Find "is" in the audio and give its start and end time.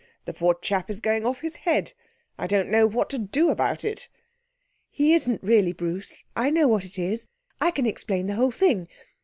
0.89-0.99, 6.97-7.27